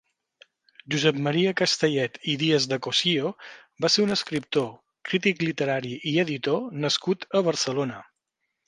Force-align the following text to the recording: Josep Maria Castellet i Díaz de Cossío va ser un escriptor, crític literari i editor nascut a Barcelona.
Josep 0.93 1.17
Maria 1.27 1.51
Castellet 1.59 2.17
i 2.33 2.35
Díaz 2.45 2.67
de 2.71 2.81
Cossío 2.87 3.35
va 3.85 3.93
ser 3.97 4.07
un 4.07 4.17
escriptor, 4.19 4.67
crític 5.11 5.49
literari 5.51 5.95
i 6.15 6.19
editor 6.27 6.69
nascut 6.87 7.31
a 7.41 7.47
Barcelona. 7.53 8.05